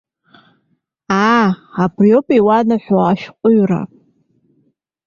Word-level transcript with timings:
Аа, 1.27 1.47
абри 1.83 2.09
ауп 2.15 2.27
иуанаҳәо 2.37 2.97
ашәҟәыҩҩра. 3.11 3.81